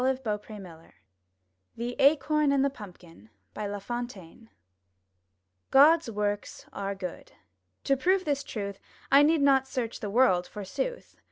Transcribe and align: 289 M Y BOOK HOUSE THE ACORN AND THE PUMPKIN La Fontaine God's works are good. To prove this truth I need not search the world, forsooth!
289 0.01 0.65
M 0.65 0.65
Y 0.67 0.77
BOOK 0.79 0.87
HOUSE 0.87 0.93
THE 1.77 1.95
ACORN 2.03 2.51
AND 2.51 2.65
THE 2.65 2.71
PUMPKIN 2.71 3.29
La 3.55 3.77
Fontaine 3.77 4.49
God's 5.69 6.09
works 6.09 6.65
are 6.73 6.95
good. 6.95 7.33
To 7.83 7.95
prove 7.95 8.25
this 8.25 8.43
truth 8.43 8.79
I 9.11 9.21
need 9.21 9.43
not 9.43 9.67
search 9.67 9.99
the 9.99 10.09
world, 10.09 10.47
forsooth! 10.47 11.17